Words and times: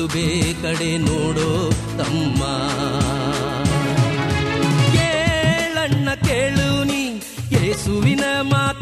ಶಿಲುಬೆ 0.00 0.28
ಕಡೆ 0.62 0.98
ನೋಡೋ 0.98 1.48
ತಮ್ಮ. 1.98 2.40
ಕೇಳಣ್ಣ 4.92 6.08
ಕೇಳು 6.26 6.84
ನೀ 6.84 7.02
ಯೇಸುವಿನ 7.50 8.24
ಮಾತ 8.42 8.79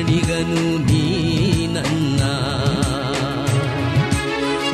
ಪಯಣಿಗನು 0.00 0.60
ನೀನನ್ನ 0.88 2.20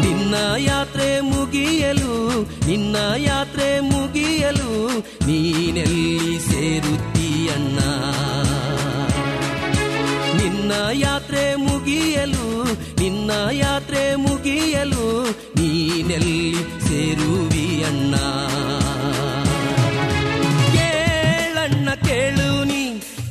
ನಿನ್ನ. 0.02 0.34
ಯಾತ್ರೆ 0.64 1.08
ಮುಗಿಯಲು, 1.20 2.12
ನಿನ್ನ 2.66 2.96
ಯಾತ್ರೆ 3.24 3.66
ಮುಗಿಯಲು 3.80 4.70
ನೀನೆಲ್ಲಿ 5.26 6.38
ಸೇರುತ್ತೀಯಣ್ಣ? 6.48 7.78
ನಿನ್ನ 10.38 10.72
ಯಾತ್ರೆ 11.02 11.44
ಮುಗಿಯಲು, 11.56 12.46
ನಿನ್ನ 13.00 13.30
ಯಾತ್ರೆ 13.64 14.04
ಮುಗಿಯಲು 14.16 15.06
ನೀನೆಲ್ಲಿ 15.58 16.46
ಸೇರುವಿಯನ್ನ 16.88 18.14
ಅಣ್ಣ 20.40 20.68
ಕೇಳಣ್ಣ 20.76 21.88
ಕೇಳು 22.08 22.48
ನೀ, 22.64 22.82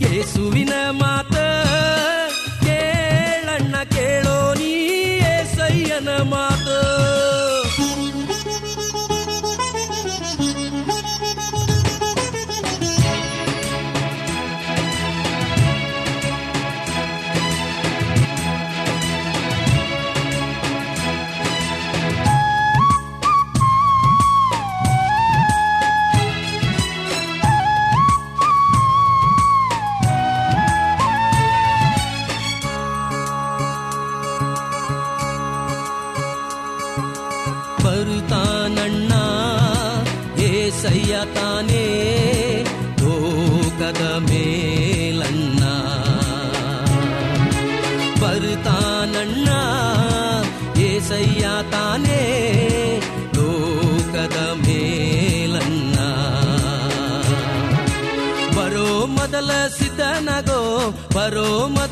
ಯೇಸುವಿನ 0.03 0.73
ಮಾತ 1.01 1.34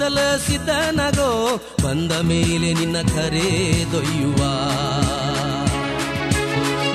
ಮೊದಲ 0.03 0.21
ಸಿದ್ಧನಗೋ 0.45 1.27
ಬಂದ 1.83 2.13
ಮೇಲೆ 2.21 2.69
ನಿನ್ನ 2.73 2.97
ಕರೆದೊಯ್ಯುವ 3.09 4.39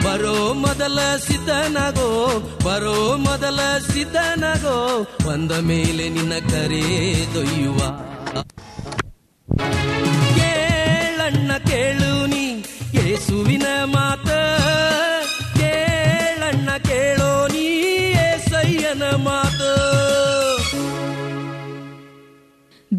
ಬರೋ 0.04 0.34
ಮೊದಲ 0.54 0.98
ಸಿದ್ಧನಗೋ 1.26 2.08
ಬರೋ 2.64 2.96
ಮೊದಲ 3.18 3.60
ಸಿದ್ಧನಗೋ 3.88 4.76
ಬಂದ 5.26 5.52
ಮೇಲೆ 5.62 6.08
ನಿನ್ನ 6.08 6.34
ಕರೆದೊಯ್ಯುವ 6.50 7.80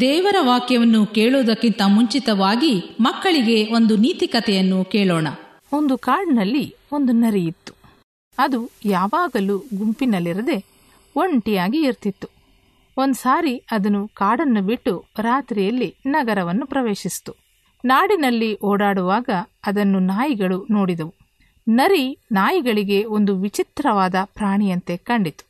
ದೇವರ 0.00 0.36
ವಾಕ್ಯವನ್ನು 0.40 1.06
ಕೇಳುವುದಕ್ಕಿಂತ 1.06 1.82
ಮುಂಚಿತವಾಗಿ 1.86 2.96
ಮಕ್ಕಳಿಗೆ 3.00 3.74
ಒಂದು 3.74 3.96
ನೀತಿ 3.96 4.26
ಕಥೆಯನ್ನು 4.26 4.84
ಕೇಳೋಣ. 4.84 5.28
ಒಂದು 5.72 5.98
ಕಾಡಿನಲ್ಲಿ 5.98 6.74
ಒಂದು 6.92 7.12
ನರಿ 7.12 7.44
ಇತ್ತು. 7.44 7.72
ಅದು 8.38 8.70
ಯಾವಾಗಲೂ 8.84 9.58
ಗುಂಪಿನಲ್ಲಿರದೆ 9.58 10.64
ಒಂಟಿಯಾಗಿ 11.16 11.82
ಇರ್ತಿತ್ತು. 11.82 12.28
ಒಂದು 12.96 13.14
ಸಾರಿ 13.14 13.62
ಅದನ್ನು 13.70 14.08
ಕಾಡನ್ನು 14.08 14.62
ಬಿಟ್ಟು 14.62 15.04
ರಾತ್ರಿಯಲ್ಲಿ 15.18 15.94
ನಗರವನ್ನು 16.06 16.66
ಪ್ರವೇಶಿಸಿತು. 16.66 17.34
ನಾಡಿನಲ್ಲಿ 17.84 18.58
ಓಡಾಡುವಾಗ 18.60 19.28
ಅದನ್ನು 19.66 19.98
ನಾಯಿಗಳು 19.98 20.66
ನೋಡಿದವು. 20.70 21.14
ನರಿ 21.68 22.18
ನಾಯಿಗಳಿಗೆ 22.32 23.04
ಒಂದು 23.04 23.36
ವಿಚಿತ್ರವಾದ 23.36 24.14
ಪ್ರಾಣಿಯಂತೆ 24.24 24.96
ಕಂಡಿತು. 24.96 25.46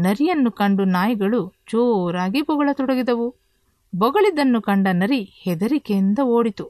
ನರಿಯನ್ನು 0.00 0.50
ಕಂಡು 0.50 0.84
ನಾಯಿಗಳು 0.84 1.46
ಜೋರಾಗಿ 1.72 2.42
ಬೊಗಳತೊಡಗಿದವು. 2.42 3.45
ಬೊಗಳಿದ್ದನ್ನು 3.98 4.62
ಕಂಡ 4.62 4.88
ನರಿ 4.92 5.20
ಹೆದರಿಕೆಯಿಂದ 5.44 6.18
ಓಡಿತು. 6.18 6.66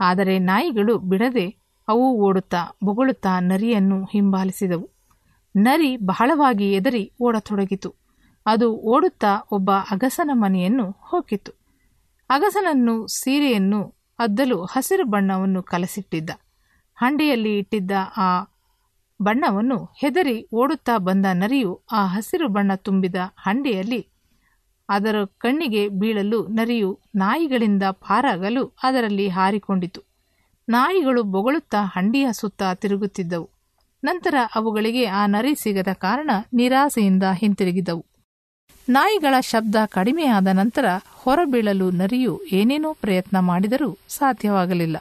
ಆದರೆ 0.00 0.38
ನಾಯಿಗಳು 0.38 0.98
ಬಿಡದೆ 0.98 1.46
ಅವು 1.88 2.06
ಓಡುತ್ತಾ 2.20 2.60
ಬೊಗಳುತ್ತಾ 2.84 3.40
ನರಿಯನ್ನು 3.40 4.04
ಹಿಂಬಾಲಿಸಿದವು. 4.04 4.86
ನರಿ 5.56 5.96
ಬಹಳವಾಗಿ 5.96 6.72
ಎದರಿ 6.72 7.12
ಓಡತೊಡಗಿತು. 7.22 7.90
ಅದು 8.46 8.76
ಓಡುತ್ತಾ 8.76 9.32
ಒಬ್ಬ 9.52 9.70
ಅಗಸನ 9.90 10.30
ಮನೆಯನ್ನು 10.34 10.86
ಹೋಗಿತು 10.90 11.52
ಅಗಸನನ್ನು 12.30 13.06
ಸೀರೆಯನ್ನು 13.06 13.80
ಅದ್ದಲು 14.18 14.64
ಹಸಿರು 14.64 15.04
ಬಣ್ಣವನ್ನು 15.04 15.62
ಕಲಸಿಟ್ಟಿದ್ದ. 15.62 16.30
ಹಂಡೆಯಲ್ಲಿ 16.96 17.58
ಇಟ್ಟಿದ್ದ 17.58 17.90
ಆ 18.16 18.28
ಬಣ್ಣವನ್ನು 19.22 19.78
ಹೆದರಿ 20.00 20.48
ಓಡುತ್ತಾ 20.54 20.98
ಬಂದ 20.98 21.26
ನರಿಯು 21.32 21.72
ಆ 21.92 22.06
ಹಸಿರು 22.06 22.48
ಬಣ್ಣ 22.48 22.74
ತುಂಬಿದ 22.74 23.14
ಹಂಡೆಯಲ್ಲಿ 23.38 24.00
ಅದರ 24.88 25.16
ಕಣ್ಣಿಗೆ 25.38 25.88
ಬೀಳಲು 25.88 26.46
ನರಿಯು 26.46 26.98
ನಾಯಿಗಳಿಂದ 27.14 27.82
ಪಾರಾಗಲು 27.82 28.66
ಅದರಲ್ಲಿ 28.82 29.28
ಹಾರಿಕೊಂಡಿತು. 29.28 30.02
ನಾಯಿಗಳು 30.68 31.22
ಬೊಗಳುತ್ತಾ 31.22 31.78
ಹಂಡಿಯ 31.84 32.28
ಸುತ್ತ 32.32 32.62
ತಿರುಗುತ್ತಿದ್ದವು. 32.74 33.50
ನಂತರ 34.04 34.34
ಅವುಗಳಿಗೆ 34.54 35.04
ಆ 35.04 35.26
ನರಿ 35.26 35.54
ಸಿಗದ 35.54 35.88
ಕಾರಣ 35.92 36.30
ನಿರಾಸೆಯಿಂದ 36.54 37.22
ಹಿಂತಿರುಗಿದವು. 37.34 38.04
ನಾಯಿಗಳ 38.88 39.40
ಶಬ್ದ 39.40 39.76
ಕಡಿಮೆಯಾದ 39.86 40.46
ನಂತರ 40.46 40.84
ಹೊರಬೀಳಲು 41.12 41.90
ನರಿಯು 41.90 42.40
ಏನೇನೋ 42.52 42.92
ಪ್ರಯತ್ನ 42.92 43.38
ಮಾಡಿದರೂ 43.38 43.98
ಸಾಧ್ಯವಾಗಲಿಲ್ಲ. 44.08 44.96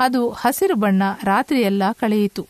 ಅದು 0.00 0.30
ಹಸಿರು 0.30 0.74
ಬಣ್ಣ 0.74 1.02
ರಾತ್ರಿಯೆಲ್ಲ 1.24 1.82
ಕಳೆಯಿತು. 1.92 2.46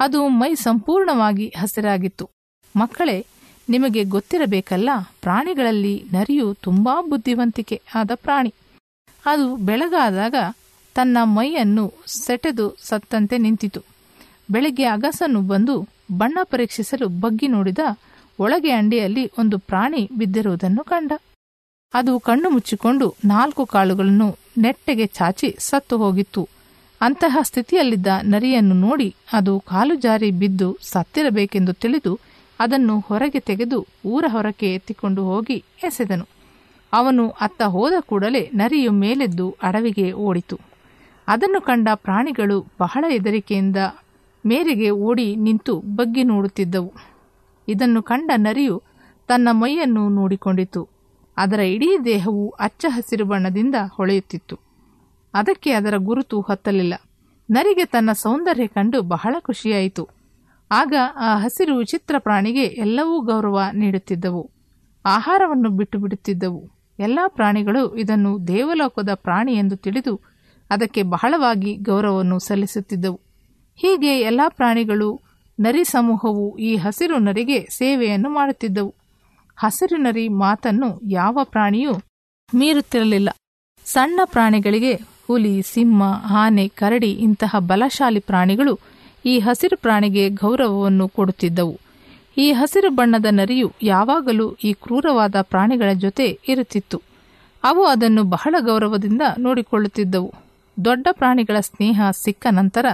ಅದು 0.00 0.28
ಮೈ 0.28 0.54
ಸಂಪೂರ್ಣವಾಗಿ 0.54 1.48
ಹಸಿರಾಗಿತ್ತು. 1.48 2.30
ಮಕ್ಕಳೇ 2.76 3.26
ನಿಮಗೆ 3.68 4.04
ಗೊತ್ತಿರಬೇಕಲ್ಲ, 4.04 4.90
ಪ್ರಾಣಿಗಳಲ್ಲಿ 5.20 6.04
ನರಿಯು 6.12 6.54
ತುಂಬಾ 6.54 7.02
ಬುದ್ಧಿವಂತಿಕೆ 7.02 7.80
ಆದ 7.94 8.10
ಪ್ರಾಣಿ. 8.14 8.52
ಅದು 9.26 9.56
ಬೆಳಗಾದಾಗ 9.56 10.34
ತನ್ನ 10.94 11.18
ಮೈಯನ್ನು 11.22 11.84
ಸೆಟೆದು 12.06 12.76
ಸತ್ತಂತೆ 12.80 13.38
ನಿಂತಿತು. 13.38 13.80
ಬೆಳಗ್ಗೆ 14.50 14.84
ಅಗಸನ್ನು 14.84 15.40
ಬಂದು 15.42 15.74
ಬಣ್ಣ 16.16 16.38
ಪರೀಕ್ಷಿಸಲು 16.42 17.08
ಬಗ್ಗಿ 17.08 17.46
ನೋಡಿದ 17.46 17.78
ಒಳಗೆ 18.38 18.70
ಅಂಡಿಯಲ್ಲಿ 18.70 19.30
ಒಂದು 19.38 19.58
ಪ್ರಾಣಿ 19.58 20.10
ಬಿದ್ದಿರುವುದನ್ನು 20.18 20.84
ಕಂಡ. 20.84 21.12
ಅದು 21.94 22.20
ಕಣ್ಣು 22.20 22.50
ಮುಚ್ಚಿಕೊಂಡು 22.50 23.14
ನಾಲ್ಕು 23.24 23.66
ಕಾಳುಗಳನ್ನು 23.66 24.28
ನೆಟ್ಟೆಗೆ 24.58 25.06
ಚಾಚಿ 25.06 25.56
ಸತ್ತು 25.58 25.98
ಹೋಗಿತ್ತು. 25.98 26.42
ಅಂತಹ 27.00 27.38
ಸ್ಥಿತಿಯಲ್ಲಿದ್ದ 27.42 28.06
ನರಿಯನ್ನು 28.22 28.74
ನೋಡಿ 28.74 29.14
ಅದು 29.32 29.60
ಕಾಲು 29.60 29.94
ಜಾರಿ 29.94 30.30
ಬಿದ್ದು 30.30 30.78
ಸತ್ತಿರಬೇಕೆಂದು 30.82 31.72
ತಿಳಿದು 31.72 32.12
ಅದನ್ನು 32.58 33.00
ಹೊರಗೆ 33.00 33.40
ತೆಗೆದು 33.40 33.86
ಊರ 34.06 34.24
ಹೊರಕ್ಕೆ 34.28 34.74
ಎತ್ತಿಕೊಂಡು 34.74 35.24
ಹೋಗಿ 35.24 35.64
ಎಸೆದನು. 35.84 36.24
ಅವನು 36.92 37.28
ಅತ್ತ 37.28 37.62
ಹೋದ 37.62 37.92
ಕೂಡಲೇ 38.00 38.50
ನರಿಯು 38.54 38.92
ಮೇಲೆದ್ದು 38.92 39.56
ಅಡವಿಗೆ 39.62 40.12
ಓಡಿತು. 40.12 40.60
ಅದನ್ನು 41.28 41.60
ಕಂಡ 41.60 41.88
ಪ್ರಾಣಿಗಳು 41.94 42.66
ಬಹಳ 42.80 43.04
ಹೆದರಿಕೆಯಿಂದ 43.08 43.76
ಮೇರೆಗೆ 44.46 44.90
ಓಡಿ 44.90 45.36
ನಿಂತು 45.36 45.78
ಬಗ್ಗಿ 45.78 46.24
ನೋಡುತ್ತಿದ್ದವು. 46.24 46.92
ಇದನ್ನು 47.68 48.02
ಕಂಡ 48.02 48.30
ನರಿಯು 48.36 48.82
ತನ್ನ 49.28 49.48
ಮೈಯನ್ನು 49.50 50.08
ನೋಡಿಕೊಂಡಿತು. 50.08 50.88
ಅದರ 51.36 51.60
ಇಡೀ 51.60 51.98
ದೇಹವು 52.04 52.48
ಅಚ್ಚ 52.48 52.84
ಹಸಿರು 52.88 53.24
ಬಣ್ಣದಿಂದ 53.24 53.74
ಹೊಳೆಯುತ್ತಿತ್ತು. 53.92 54.58
ಅದಕ್ಕೆ 55.34 55.70
ಅದರ 55.70 55.94
ಗುರುತು 55.96 56.40
ಹತ್ತಲಿಲ್ಲ. 56.40 56.94
ನರಿಗೆ 57.50 57.84
ತನ್ನ 57.84 58.12
ಸೌಂದರ್ಯ 58.12 58.66
ಕಂಡು 58.66 59.02
ಬಹಳ 59.02 59.36
ಖುಷಿಯಾಯಿತು. 59.40 60.17
ಆಗ 60.70 60.94
ಆ 61.16 61.38
ಹಸಿರು 61.38 61.76
ವಿಚಿತ್ರ 61.76 62.14
ಪ್ರಾಣಿಗೆ 62.18 62.62
ಎಲ್ಲವೂ 62.62 63.20
ಗೌರವ 63.20 63.60
ನೀಡುತ್ತಿದ್ದವು. 63.72 64.50
ಆಹಾರವನ್ನು 65.06 65.70
ಬಿಟ್ಟು 65.70 65.98
ಬಿಡುತ್ತಿದ್ದವು. 65.98 66.70
ಎಲ್ಲ 66.98 67.18
ಪ್ರಾಣಿಗಳು 67.28 67.96
ಇದನ್ನು 67.96 68.48
ದೇವಲೋಕದ 68.48 69.10
ಪ್ರಾಣಿ 69.14 69.54
ಎಂದು 69.54 69.76
ತಿಳಿದು 69.76 70.20
ಅದಕ್ಕೆ 70.70 71.02
ಬಹಳವಾಗಿ 71.02 71.74
ಗೌರವವನ್ನು 71.74 72.38
ಸಲ್ಲಿಸುತ್ತಿದ್ದವು. 72.38 73.20
ಹೀಗೆ 73.76 74.20
ಎಲ್ಲ 74.20 74.40
ಪ್ರಾಣಿಗಳು 74.48 75.20
ನರಿ 75.60 75.84
ಸಮೂಹವು 75.84 76.58
ಈ 76.58 76.76
ಹಸಿರು 76.76 77.18
ನರಿಗೆ 77.18 77.66
ಸೇವೆಯನ್ನು 77.70 78.30
ಮಾಡುತ್ತಿದ್ದವು. 78.30 78.94
ಹಸಿರು 79.56 79.96
ನರಿ 79.96 80.28
ಮಾತನ್ನು 80.28 81.00
ಯಾವ 81.10 81.38
ಪ್ರಾಣಿಯೂ 81.44 81.92
ಮೀರುತ್ತಿರಲಿಲ್ಲ. 82.54 83.28
ಸಣ್ಣ 83.84 84.20
ಪ್ರಾಣಿಗಳಿಗೆ 84.24 84.94
ಹುಲಿ, 84.94 85.62
ಸಿಂಹ, 85.62 86.02
ಆನೆ, 86.36 86.68
ಕರಡಿ 86.68 87.12
ಇಂತಹ 87.12 87.56
ಬಲಶಾಲಿ 87.58 88.20
ಪ್ರಾಣಿಗಳು 88.20 88.78
ಈ 89.24 89.38
ಹಸಿರು 89.38 89.76
ಪ್ರಾಣಿಗೆ 89.76 90.28
ಗೌರವವನ್ನು 90.28 91.08
ಕೊಡುತ್ತಿದ್ದವು. 91.08 91.80
ಈ 92.36 92.52
ಹಸಿರು 92.52 92.90
ಬಣ್ಣದ 92.90 93.26
ನರಿಯು 93.30 93.72
ಯಾವಾಗಲೂ 93.82 94.56
ಈ 94.64 94.72
ಕ್ರೂರವಾದ 94.72 95.34
ಪ್ರಾಣಿಗಳ 95.42 95.88
ಜೊತೆ 95.94 96.38
ಇರುತ್ತಿತ್ತು. 96.48 97.02
ಅವು 97.64 97.84
ಅದನ್ನು 97.84 98.22
ಬಹಳ 98.22 98.54
ಗೌರವದಿಂದ 98.58 99.22
ನೋಡಿಕೊಳ್ಳುತ್ತಿದ್ದವು. 99.38 100.34
ದೊಡ್ಡ 100.84 101.08
ಪ್ರಾಣಿಗಳ 101.10 101.60
ಸ್ನೇಹ 101.60 102.02
ಸಿಕ್ಕ 102.10 102.46
ನಂತರ 102.50 102.86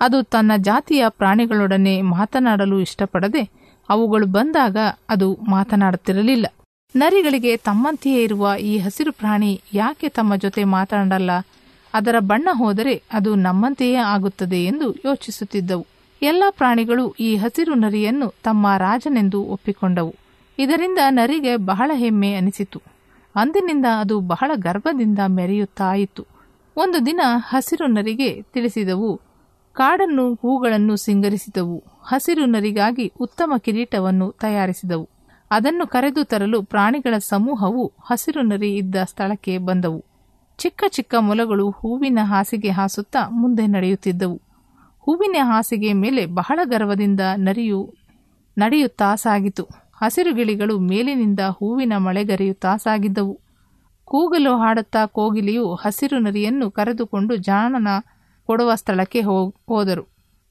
ಅದು 0.00 0.22
ತನ್ನ 0.22 0.52
ಜಾತಿಯ 0.56 1.04
ಪ್ರಾಣಿಗಳೊಡನೆ 1.08 2.02
ಮಾತನಾಡಲು 2.02 2.80
ಇಷ್ಟಪಡದೆ 2.80 3.48
ಅವುಗಳು 3.88 4.26
ಬಂದಾಗ 4.26 4.76
ಅದು 5.08 5.38
ಮಾತನಾಡುತ್ತಿರಲಿಲ್ಲ. 5.48 6.46
ನರಿಗಳಿಗೆ 6.96 7.56
ತಮ್ಮಂತೆಯೇ 7.56 8.22
ಇರುವ 8.22 8.52
ಈ 8.60 8.78
ಹಸಿರು 8.78 9.12
ಪ್ರಾಣಿ 9.12 9.60
ಯಾಕೆ 9.74 10.08
ತಮ್ಮ 10.08 10.36
ಜೊತೆ 10.36 10.64
ಮಾತನಾಡಲ್ಲ? 10.64 11.30
ಅದರ 11.94 12.14
ಬಣ್ಣ 12.18 12.48
ಹೋದರೆ 12.52 13.02
ಅದು 13.12 13.34
ನಮ್ಮಂತೆಯೇ 13.34 13.94
ಆಗುತ್ತದೆ 13.94 14.64
ಎಂದು 14.64 14.92
ಯೋಚಿಸುತ್ತಿದ್ದವು. 14.92 15.86
ಎಲ್ಲ 16.22 16.44
ಪ್ರಾಣಿಗಳು 16.50 17.14
ಈ 17.20 17.36
ಹಸಿರು 17.36 17.74
ನರಿಯನ್ನು 17.74 18.34
ತಮ್ಮ 18.44 18.66
ರಾಜನೆಂದು 18.76 19.42
ಒಪ್ಪಿಕೊಂಡವು. 19.42 20.14
ಇದರಿಂದ 20.58 20.98
ನರಿಗೆ 21.08 21.56
ಬಹಳ 21.56 21.90
ಹೆಮ್ಮೆ 21.94 22.34
ಅನಿಸಿತು. 22.34 22.82
ಅಂದಿನಿಂದ 23.36 23.86
ಅದು 23.98 24.20
ಬಹಳ 24.20 24.50
ಗರ್ಭದಿಂದ 24.54 25.18
ಮೆರೆಯುತ್ತಾ 25.26 25.94
ಇತ್ತು 25.94 26.26
ಒಂದು 26.76 27.06
ದಿನ 27.06 27.20
ಹಸಿರು 27.36 27.86
ನರಿಗೆ 27.86 28.42
ತಿಳಿಸಿದವು, 28.42 29.20
ಕಾಡನ್ನು 29.72 30.34
ಹೂಗಳನ್ನು 30.34 30.96
ಸಿಂಗರಿಸಿದವು. 30.96 31.84
ಹಸಿರು 32.02 32.46
ನರಿಗಾಗಿ 32.46 33.12
ಉತ್ತಮ 33.20 33.52
ಕಿರೀಟವನ್ನು 33.58 34.34
ತಯಾರಿಸಿದವು. 34.40 35.08
ಅದನ್ನು 35.50 35.86
ಕರೆದು 35.86 36.24
ತರಲು 36.24 36.62
ಪ್ರಾಣಿಗಳ 36.62 37.18
ಸಮೂಹವು 37.18 37.92
ಹಸಿರು 38.00 38.42
ನರಿ 38.42 38.74
ಇದ್ದ 38.74 38.94
ಸ್ಥಳಕ್ಕೆ 39.04 39.58
ಬಂದವು. 39.58 40.04
ಚಿಕ್ಕ 40.58 40.84
ಚಿಕ್ಕ 40.88 41.14
ಮೊಲಗಳು 41.18 41.70
ಹೂವಿನ 41.70 42.18
ಹಾಸಿಗೆ 42.22 42.70
ಹಾಸುತ್ತಾ 42.70 43.28
ಮುಂದೆ 43.30 43.66
ನಡೆಯುತ್ತಿದ್ದವು. 43.66 44.40
ಹೂವಿನ 44.98 45.36
ಹಾಸಿಗೆ 45.42 45.92
ಮೇಲೆ 45.92 46.26
ಬಹಳ 46.26 46.58
ಗರ್ವದಿಂದ 46.64 47.20
ನರಿಯು, 47.36 47.94
ನಡೆಯುತ್ತಾ 48.58 49.14
ಸಾಗಿತು. 49.14 49.64
ಹಸಿರು 49.92 50.34
ಗಿಳಿಗಳು 50.34 50.78
ಮೇಲಿನಿಂದ 50.78 51.40
ಹೂವಿನ 51.40 51.92
ಮಳೆಗರೆಯುತ್ತಾ 51.96 52.76
ಸಾಗಿದ್ದವು. 52.76 53.34
ಕೂಗಲು 54.04 54.56
ಹಾಡುತ್ತಾ 54.56 55.06
ಕೋಗಿಲಿಯು 55.06 55.74
ಹಸಿರು 55.74 56.18
ನರಿಯನ್ನು 56.18 56.70
ಕರೆದುಕೊಂಡು 56.70 57.36
ಜಾಣನ 57.36 57.88
ಕೊಡುವ 58.46 58.74
ಸ್ಥಳಕ್ಕೆ 58.74 59.20
ಹೋದರು. 59.68 60.04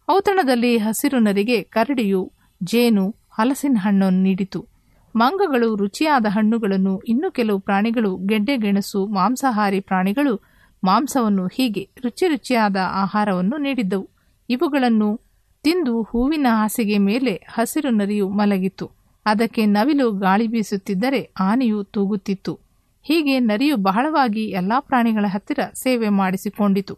ಔತಣದಲ್ಲಿ 0.10 0.78
ಹಸಿರು 0.78 1.20
ನರಿಗೆ 1.20 1.62
ಕರಡಿಯು, 1.64 2.32
ಜೇನು, 2.64 3.06
ಹಲಸಿನ 3.32 3.78
ಹಣ್ಣನ್ನು 3.80 4.24
ನೀಡಿತು. 4.24 4.77
ಮಂಗಗಳು 5.18 5.76
ರುಚಿಯಾದ 5.76 6.26
ಹಣ್ಣುಗಳನ್ನು, 6.30 7.00
ಇನ್ನು 7.00 7.32
ಕೆಲವು 7.32 7.60
ಪ್ರಾಣಿಗಳು 7.60 8.18
ಗೆಡ್ಡೆ, 8.18 8.58
ಗೆಣಸು, 8.58 9.06
ಮಾಂಸಾಹಾರಿ 9.06 9.80
ಪ್ರಾಣಿಗಳು 9.80 10.42
ಮಾಂಸವನ್ನು 10.84 11.48
ಹೀಗೆ 11.48 11.90
ರುಚಿ 12.04 12.28
ರುಚಿಯಾದ 12.28 12.78
ಆಹಾರವನ್ನು 12.92 13.58
ನೀಡಿದ್ದವು. 13.58 14.10
ಇವುಗಳನ್ನು 14.50 15.22
ತಿಂದು 15.64 16.02
ಹೂವಿನ 16.02 16.48
ಹಾಸಿಗೆ 16.50 16.98
ಮೇಲೆ 16.98 17.34
ಹಸಿರು 17.54 17.90
ನರಿಯು 17.90 18.30
ಮಲಗಿತ್ತು. 18.30 18.92
ಅದಕ್ಕೆ 19.26 19.66
ನವಿಲು 19.66 20.12
ಗಾಳಿ 20.12 20.48
ಬೀಸುತ್ತಿದ್ದರೆ 20.48 21.34
ಆನೆಯು 21.40 21.84
ತೂಗುತ್ತಿತ್ತು. 21.84 22.60
ಹೀಗೆ 23.04 23.40
ನರಿಯು 23.40 23.78
ಬಹಳವಾಗಿ 23.78 24.44
ಎಲ್ಲಾ 24.44 24.80
ಪ್ರಾಣಿಗಳ 24.80 25.26
ಹತ್ತಿರ 25.28 25.60
ಸೇವೆ 25.74 26.10
ಮಾಡಿಸಿಕೊಂಡಿತು. 26.10 26.98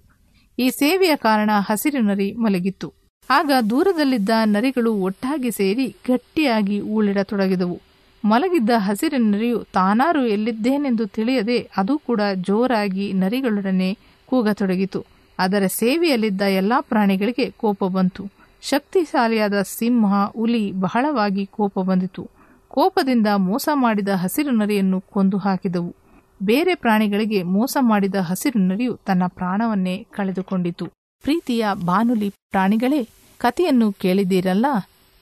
ಈ 0.59 0.69
ಸೇವೆಯ 0.69 1.15
ಕಾರಣ 1.15 1.49
ಹಸಿರು 1.53 2.01
ನರಿ 2.01 2.33
ಮಲಗಿತ್ತು. 2.33 2.93
ಆಗ 3.29 3.51
ದೂರದಲ್ಲಿದ್ದ 3.69 4.29
ನರಿಗಳು 4.45 4.93
ಒಟ್ಟಾಗಿ 4.93 5.51
ಸೇರಿ 5.51 5.87
ಗಟ್ಟಿಯಾಗಿ 5.87 6.81
ಊಳಿಡತೊಡಗಿದವು. 6.81 7.88
ಮಲಗಿದ್ದ 8.25 8.69
ಹಸಿರಿನ 8.77 9.35
ನರಿಯು 9.35 9.63
ತಾನಾರು 9.73 10.25
ಎಲ್ಲಿದ್ದೇನೆಂದು 10.25 11.07
ತಿಳಿಯದೆ 11.07 11.69
ಅದು 11.77 11.97
ಕೂಡ 11.97 12.21
ಜೋರಾಗಿ 12.35 13.13
ನರಿಗಳೊಡನೆ 13.13 13.97
ಕೂಗತೊಡಗಿತು. 14.25 15.05
ಅದರ 15.39 15.63
ಸೇವೆಯಲ್ಲಿದ್ದ 15.67 16.41
ಎಲ್ಲಾ 16.41 16.81
ಪ್ರಾಣಿಗಳಿಗೆ 16.81 17.51
ಕೋಪ 17.51 17.83
ಬಂತು. 17.83 18.25
ಶಕ್ತಿಶಾಲಿಯಾದ 18.61 19.61
ಸಿಂಹ, 19.61 20.25
ಹುಲಿ 20.25 20.71
ಬಹಳವಾಗಿ 20.71 21.45
ಕೋಪ 21.45 21.79
ಬಂದಿತು. 21.79 22.29
ಕೋಪದಿಂದ 22.69 23.27
ಮೋಸ 23.35 23.69
ಮಾಡಿದ 23.73 24.07
ಹಸಿರು 24.07 24.51
ನರಿಯನ್ನು 24.51 25.01
ಕೊಂದು 25.01 25.37
ಹಾಕಿದವು. 25.37 25.95
ಬೇರೆ 26.43 26.75
ಪ್ರಾಣಿಗಳಿಗೆ 26.75 27.43
ಮೋಸ 27.43 27.77
ಮಾಡಿದ 27.79 28.15
ಹಸಿರು 28.15 28.59
ನರಿಯು 28.59 28.99
ತನ್ನ 29.05 29.23
ಪ್ರಾಣವನ್ನೇ 29.27 30.07
ಕಳೆದುಕೊಂಡಿತು. 30.11 30.85
ಪ್ರೀತಿಯ 31.21 31.65
ಬಾನುಲಿ 31.85 32.29
ಪ್ರಾಣಿಗಳೇ, 32.29 33.07
ಕಥೆಯನ್ನು 33.37 33.91
ಕೇಳಿದ್ದೀರಲ್ಲ? 33.91 34.65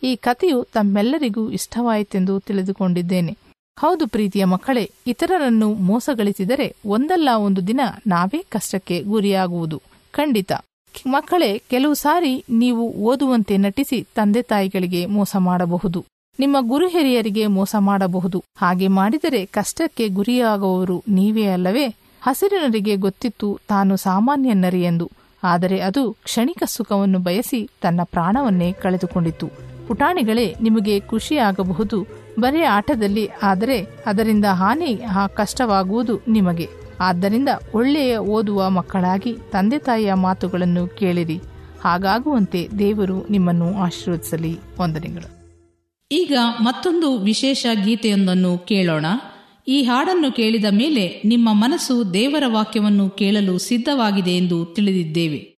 ಈ 0.03 0.15
ಕಥೆಯು 0.15 0.63
ತಮ್ಮೆಲ್ಲರಿಗೂ 0.63 1.49
ಇಷ್ಟವಾಯಿತೆಂದು 1.49 2.39
ತಿಳಿದುಕೊಂಡಿದ್ದೇನೆ. 2.39 3.37
ಹೌದು 3.79 4.07
ಪ್ರೀತಿಯ 4.07 4.45
ಮಕ್ಕಳೇ, 4.45 4.91
ಇತರರನ್ನು 5.07 5.73
ಮೋಸಗಳಿಸಿದರೆ 5.73 6.75
ಒಂದಲ್ಲ 6.85 7.29
ಒಂದು 7.37 7.67
ದಿನ 7.67 7.81
ನಾವೇ 8.07 8.45
ಕಷ್ಟಕ್ಕೆ 8.49 9.03
ಗುರಿಯಾಗುವುದು. 9.03 9.81
ಖಂಡಿತ. 10.11 10.51
ಮಕ್ಕಳೇ, 11.07 11.61
ಕೆಲವು 11.69 11.93
ಸಾರಿ 11.93 12.45
ನೀವು 12.49 12.91
ಓದುವಂತೆ 12.91 13.57
ನಟಿಸಿ 13.57 14.07
ತಂದೆ 14.15 14.41
ತಾಯಿಗಳಿಗೆ 14.41 15.05
ಮೋಸ 15.05 15.35
ಮಾಡಬಹುದು. 15.35 16.05
ನಿಮ್ಮ 16.39 16.57
ಗುರು 16.59 16.87
ಹಿರಿಯರಿಗೆ 16.87 17.47
ಮೋಸ 17.47 17.75
ಮಾಡಬಹುದು. 17.79 18.43
ಹಾಗೆ 18.57 18.87
ಮಾಡಿದರೆ 18.87 19.45
ಕಷ್ಟಕ್ಕೆ 19.45 20.07
ಗುರಿಯಾಗುವವರು 20.07 21.03
ನೀವೇ 21.07 21.45
ಅಲ್ಲವೇ? 21.45 21.87
ಹಸಿರಿನರಿಗೆ 22.21 22.95
ಗೊತ್ತಿತ್ತು 22.95 23.59
ತಾನು 23.67 23.97
ಸಾಮಾನ್ಯ 23.97 24.53
ನರಿ 24.53 24.83
ಎಂದು. 24.83 25.11
ಆದರೆ 25.43 25.79
ಅದು 25.79 26.11
ಕ್ಷಣಿಕ 26.23 26.63
ಸುಖವನ್ನು 26.67 27.19
ಬಯಸಿ 27.19 27.69
ತನ್ನ 27.81 27.99
ಪ್ರಾಣವನ್ನೇ 28.03 28.73
ಕಳೆದುಕೊಂಡಿತು. 28.73 29.66
ಪುಟಾಣಿಗಳೇ 29.87 30.55
ನಿಮಗೆ 30.61 30.99
ಖುಷಿಯಾಗಬಹುದು 30.99 32.07
ಬರೀ 32.39 32.61
ಆಟದಲ್ಲಿ 32.61 33.29
ಆದರೆ 33.43 34.03
ಅದರಿಂದ 34.05 34.45
ಹಾನಿ 34.45 34.99
ಕಷ್ಟವಾಗುವುದು 35.33 36.19
ನಿಮಗೆ. 36.27 36.67
ಆದ್ದರಿಂದ 36.99 37.49
ಒಳ್ಳೆಯ 37.75 38.17
ಓದುವ 38.17 38.69
ಮಕ್ಕಳಾಗಿ 38.69 39.33
ತಂದೆ 39.51 39.79
ತಾಯಿಯ 39.79 40.13
ಮಾತುಗಳನ್ನು 40.13 40.87
ಕೇಳಿರಿ. 40.87 41.37
ಹಾಗಾಗುವಂತೆ 41.83 42.67
ದೇವರು 42.79 43.27
ನಿಮ್ಮನ್ನು 43.27 43.77
ಆಶೀರ್ವದಿಸಲಿ. 43.77 44.59
ವಂದನೆಗಳು. 44.79 45.37
ಈಗ 46.11 46.37
ಮತ್ತೊಂದು 46.61 47.19
ವಿಶೇಷ 47.19 47.65
ಗೀತೆಯೊಂದನ್ನು 47.85 48.57
ಕೇಳೋಣ. 48.57 49.05
ಈ 49.67 49.83
ಹಾಡನ್ನು 49.83 50.31
ಕೇಳಿದ 50.31 50.65
ಮೇಲೆ 50.71 51.21
ನಿಮ್ಮ 51.25 51.49
ಮನಸ್ಸು 51.51 52.13
ದೇವರ 52.13 52.43
ವಾಕ್ಯವನ್ನು 52.47 53.09
ಕೇಳಲು 53.09 53.57
ಸಿದ್ಧವಾಗಿದೆ 53.57 54.31
ಎಂದು 54.31 54.65
ತಿಳಿದಿದ್ದೇವೆ 54.65 55.37
ಿ. 55.37 55.56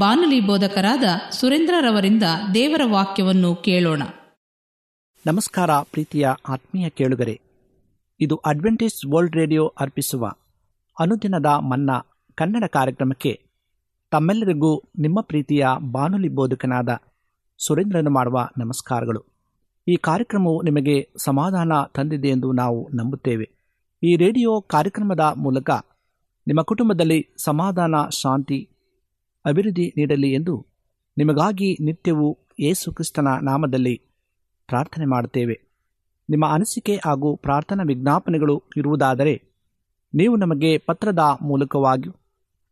ಬಾನುಲಿ 0.00 0.40
ಬೋಧಕರಾದ 0.40 1.04
ಸುರೇಂದ್ರರವರಿಂದ 1.30 2.22
ದೇವರ 2.54 2.80
ವಾಕ್ಯವನ್ನು 2.84 3.54
ಕೇಳೋಣ. 3.54 4.02
ನಮಸ್ಕಾರ 5.26 5.70
ಪ್ರೀತಿಯ 5.70 6.28
ಆತ್ಮೀಯ 6.48 6.88
ಕೇಳುಗರೆ. 6.88 7.40
ಇದು 8.20 8.36
ಅಡ್ವೆಂಟೇಜ್ 8.36 9.14
ವರ್ಲ್ಡ್ 9.14 9.36
ರೇಡಿಯೋ 9.36 9.66
ಅರ್ಪಿಸುವ 9.66 10.32
ಅನುದಿನದ 11.00 11.46
ಮನ್ನಾ 11.46 12.06
ಕನ್ನಡ 12.34 12.64
ಕಾರ್ಯಕ್ರಮಕ್ಕೆ 12.64 13.42
ತಮ್ಮೆಲ್ಲರಿಗೂ 14.10 14.82
ನಿಮ್ಮ 14.98 15.20
ಪ್ರೀತಿಯ 15.20 15.66
ಬಾನುಲಿ 15.92 16.28
ಬೋಧಕನಾದ 16.28 16.88
ಸುರೇಂದ್ರನು 17.58 18.10
ಮಾಡುವ 18.10 18.48
ನಮಸ್ಕಾರಗಳು. 18.58 19.24
ಈ 19.88 19.96
ಕಾರ್ಯಕ್ರಮವು 19.96 20.62
ನಿಮಗೆ 20.62 21.10
ಸಮಾಧಾನ 21.24 21.72
ತಂದಿದೆ 21.94 22.28
ಎಂದು 22.28 22.52
ನಾವು 22.52 22.88
ನಂಬುತ್ತೇವೆ. 22.94 23.50
ಈ 24.02 24.16
ರೇಡಿಯೋ 24.16 24.60
ಕಾರ್ಯಕ್ರಮದ 24.60 25.32
ಮೂಲಕ 25.36 25.70
ನಿಮ್ಮ 26.46 26.62
ಕುಟುಂಬದಲ್ಲಿ 26.62 27.28
ಸಮಾಧಾನ, 27.44 27.94
ಶಾಂತಿ 28.10 28.68
ಅಭಿವೃದ್ಧಿ 29.44 29.94
ನೀಡಲಿ 29.96 30.32
ಎಂದು 30.32 30.66
ನಿಮಗಾಗಿ 31.18 31.76
ನಿತ್ಯವೂ 31.80 32.38
ಯೇಸುಕ್ರಿಸ್ತನ 32.60 33.28
ನಾಮದಲ್ಲಿ 33.42 34.02
ಪ್ರಾರ್ಥನೆ 34.66 35.06
ಮಾಡುತ್ತೇವೆ. 35.06 35.60
ನಿಮ್ಮ 36.30 36.46
ಅನಿಸಿಕೆ 36.46 37.00
ಹಾಗೂ 37.04 37.36
ಪ್ರಾರ್ಥನಾ 37.36 37.84
ವಿಜ್ಞಾಪನೆಗಳು 37.86 38.62
ಇರುವುದಾದರೆ 38.76 39.42
ನೀವು 40.14 40.36
ನಮಗೆ 40.36 40.78
ಪತ್ರದ 40.78 41.18
ಮೂಲಕವಾಗಿಯೂ 41.42 42.12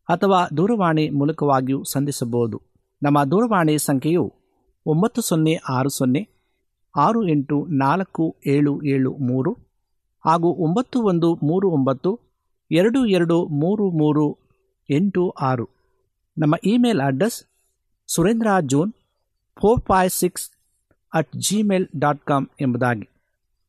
ಅಥವಾ 0.08 0.48
ದೂರವಾಣಿ 0.56 1.10
ಮೂಲಕವಾಗಿಯೂ 1.10 1.84
ಸಂಧಿಸಬಹುದು. 1.84 2.62
ನಮ್ಮ 3.02 3.24
ದೂರವಾಣಿ 3.24 3.78
ಸಂಖ್ಯೆಯು 3.78 4.32
ಒಂಬತ್ತು 4.86 5.22
ಸೊನ್ನೆ 5.22 5.54
ಆರು 5.54 5.88
ಸೊನ್ನೆ 5.88 6.28
ಆರು 6.96 7.28
ಎಂಟು 7.28 7.66
ನಾಲ್ಕು 7.66 8.36
ಏಳು 8.46 8.82
ಏಳು 8.82 9.10
ಮೂರು 9.16 9.52
ಹಾಗೂ 10.26 10.48
ಒಂಬತ್ತು 10.48 11.02
ಒಂದು 11.02 11.34
ಮೂರು 11.34 11.70
ಒಂಬತ್ತು 11.70 12.20
ಎರಡು 12.70 13.06
ಎರಡು 13.06 13.46
ಮೂರು 13.46 13.90
ಮೂರು 13.90 14.38
ಎಂಟು 14.90 15.30
ಆರು. 15.30 15.77
ನಮ್ಮ 16.38 16.54
email 16.64 17.00
address 17.00 17.44
Surendra 18.06 18.46
June 18.60 18.92
four 19.60 19.80
five 19.80 20.10
six 20.10 20.50
at 21.14 21.36
Gmail 21.36 21.86
dot 21.98 22.24
com 22.24 22.46
ಎಂಬುದಾಗಿ. 22.60 23.08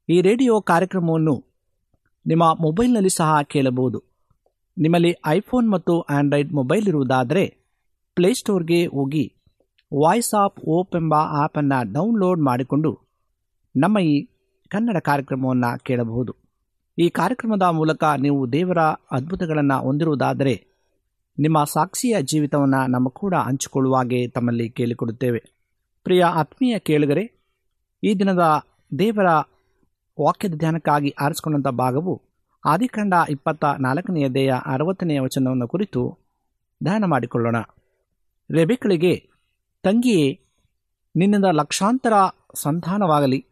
ಈ 0.09 0.21
ರೇಡಿಯೋ 0.21 0.61
ಕಾರ್ಯಕ್ರಮವನ್ನು 0.61 1.43
ನಿಮ್ಮ 2.27 2.43
ಮೊಬೈಲ್ನಲ್ಲಿ 2.43 3.09
ಸಹ 3.09 3.41
ಕೇಳಬಹುದು. 3.41 4.03
ನಿಮ್ಮಲ್ಲಿ 4.77 5.15
ಐಫೋನ್ 5.25 5.71
ಮತ್ತು 5.71 6.01
ಆಂಡ್ರಾಯ್ಡ್ 6.01 6.53
ಮೊಬೈಲ್ 6.53 6.87
ಇರುವುದಾದರೆ 6.87 7.57
ಪ್ಲೇಸ್ಟೋರ್ಗೆ 8.15 8.85
ಹೋಗಿ 8.85 9.33
ವಾಯ್ಸ್ 10.01 10.33
ಆಫ್ 10.33 10.59
ಓಪ್ 10.65 10.95
ಎಂಬ 10.95 11.13
ಆ್ಯಪನ್ನು 11.13 11.93
ಡೌನ್ಲೋಡ್ 11.93 12.41
ಮಾಡಿಕೊಂಡು 12.41 12.99
ನಮ್ಮ 13.75 13.99
ಈ 13.99 14.29
ಕನ್ನಡ 14.67 14.97
ಕಾರ್ಯಕ್ರಮವನ್ನು 14.97 15.79
ಕೇಳಬಹುದು. 15.83 16.35
ಈ 16.97 17.09
ಕಾರ್ಯಕ್ರಮದ 17.09 17.61
ಮೂಲಕ 17.61 18.03
ನೀವು 18.03 18.51
ದೇವರ 18.51 18.77
ಅದ್ಭುತಗಳನ್ನು 19.11 19.81
ಹೊಂದಿರುವುದಾದರೆ 19.81 20.68
ನಿಮ್ಮ 21.39 21.63
ಸಾಕ್ಷಿಯ 21.63 22.21
ಜೀವಿತವನ್ನು 22.21 22.87
ನಮ್ಮ 22.87 23.09
ಕೂಡ 23.09 23.35
ಹಂಚಿಕೊಳ್ಳುವಾಗೆ 23.35 24.27
ತಮ್ಮಲ್ಲಿ 24.27 24.69
ಕೇಳಿಕೊಡುತ್ತೇವೆ. 24.69 25.43
ಪ್ರಿಯ 26.03 26.23
ಆತ್ಮೀಯ 26.23 26.79
ಕೇಳುಗರೆ, 26.79 27.39
ಈ 28.03 28.13
ದಿನದ 28.13 28.63
ದೇವರ 28.99 29.29
ವಾಕ್ಯದ 30.21 30.53
ಧ್ಯಾನಕ್ಕಾಗಿ 30.53 31.09
ಆರಿಸಿಕೊಂಡಂಥ 31.21 31.67
ಭಾಗವು 31.67 32.21
ಆದಿಕಾಂಡ 32.65 33.13
ಇಪ್ಪತ್ತ 33.29 33.65
ನಾಲ್ಕನೆಯ 33.79 34.29
ದೇಹ 34.29 34.53
ಅರವತ್ತನೆಯ 34.65 35.19
ವಚನವನ್ನು 35.19 35.67
ಕುರಿತು 35.67 36.17
ಧ್ಯಾನ 36.83 37.03
ಮಾಡಿಕೊಳ್ಳೋಣ. 37.05 37.55
ರೆಬೆಕಳಿಗೆ 38.51 39.29
ತಂಗಿಯೇ, 39.83 40.39
ನಿನ್ನಿಂದ 41.15 41.45
ಲಕ್ಷಾಂತರ 41.51 42.13
ಸಂತಾನವಾಗಲಿ. 42.55 43.45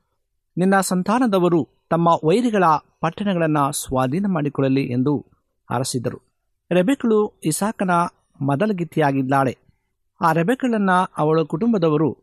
ನಿನ್ನ 0.57 0.79
ಸಂತಾನದವರು 0.81 1.67
ತಮ್ಮ 1.89 2.07
ವೈರಿಗಳ 2.25 2.63
ಪಟ್ಟಣಗಳನ್ನು 3.01 3.71
ಸ್ವಾಧೀನ 3.71 4.25
ಮಾಡಿಕೊಳ್ಳಲಿ 4.27 4.81
ಎಂದು 4.81 5.25
ಅರಸಿದರು 5.69 6.26
ರೆಬೆಕಳು 6.71 7.33
ಇಸಾಕನ 7.43 7.91
ಮೊದಲಗಿತ್ತಿಯಾಗಿದ್ದಾಳೆ. 8.41 9.57
ಆ 10.21 10.31
ರೆಬೆಕಳನ್ನು 10.31 11.13
ಅವಳ 11.17 11.41
ಕುಟುಂಬದವರು 11.41 12.17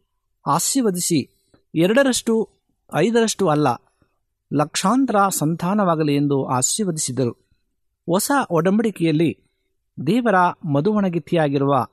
ಆಶೀರ್ವದಿಸಿ 0.46 1.28
ಎರಡರಷ್ಟು, 1.74 2.48
ಐದರಷ್ಟು 2.94 3.48
ಅಲ್ಲ, 3.48 3.68
ಲಕ್ಷಾಂತರ 4.52 5.16
ಸಂತಾನವಾಗಲಿ 5.28 6.14
ಎಂದು 6.14 6.44
ಆಶೀರ್ವದಿಸಿದರು. 6.44 7.30
ಹೊಸ 8.06 8.30
ಒಡಂಬಡಿಕೆಯಲ್ಲಿ 8.50 9.38
ದೇವರ 10.06 10.34
ಮಧುವಣಗಿತ್ತಿಯಾಗಿರುವ 10.64 11.86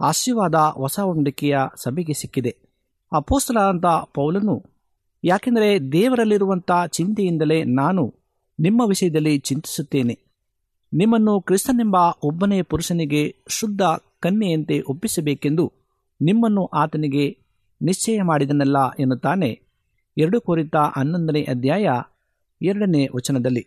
ಆಶೀರ್ವಾದ 0.00 0.54
ಹೊಸ 0.54 0.98
ಒಡಂಬಡಿಕೆಯ 0.98 1.58
ಸಭೆಗೆ 1.76 2.12
ಸಿಕ್ಕಿದೆ. 2.12 2.56
ಅಪೋಸ್ತಲಾದಂಥ 3.12 3.86
ಪೌಲನು, 4.14 4.64
ಯಾಕೆಂದರೆ 5.24 5.92
ದೇವರಲ್ಲಿರುವಂಥ 5.92 6.70
ಚಿಂತೆಯಿಂದಲೇ 6.88 7.64
ನಾನು 7.64 8.14
ನಿಮ್ಮ 8.60 8.82
ವಿಷಯದಲ್ಲಿ 8.86 9.38
ಚಿಂತಿಸುತ್ತೇನೆ. 9.38 10.27
ನಿಮ್ಮನ್ನು 10.92 11.40
ಕ್ರಿಸ್ತನೆಂಬ 11.40 11.96
ಒಬ್ಬನೇ 12.22 12.62
ಪುರುಷನಿಗೆ 12.62 13.36
ಶುದ್ಧ 13.48 13.82
ಕನ್ಯೆಯಂತೆ 14.20 14.80
ಒಪ್ಪಿಸಬೇಕೆಂದು 14.80 15.72
ನಿಮ್ಮನ್ನು 16.22 16.66
ಆತನಿಗೆ 16.66 17.38
ನಿಶ್ಚಯ 17.82 18.22
ಮಾಡಿದನಲ್ಲ 18.22 18.76
ಎನ್ನುತ್ತಾನೆ. 18.98 19.60
ಎರಡು 20.18 20.40
ಕೋರಿತ 20.40 20.76
ಹನ್ನೊಂದನೇ 20.76 21.42
ಅಧ್ಯಾಯ 21.42 21.88
ಎರಡನೇ 22.62 23.08
ವಚನದಲ್ಲಿ. 23.16 23.66